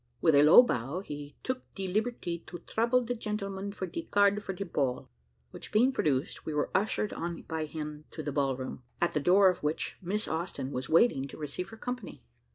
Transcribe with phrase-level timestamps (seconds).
[0.19, 4.41] With a low bow, he "took de liberty to trouble de gentlemen for de card
[4.43, 5.11] for de ball,"
[5.51, 9.19] which being produced, we were ushered on by him to the ball room, at the
[9.19, 12.23] door of which Miss Austin was waiting to receive her company.